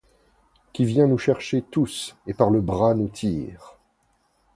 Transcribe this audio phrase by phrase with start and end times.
[0.73, 3.77] Qui vient nous chercher tous et par le bras nous tire